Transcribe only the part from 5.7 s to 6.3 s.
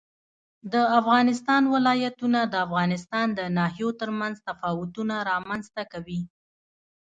ته کوي.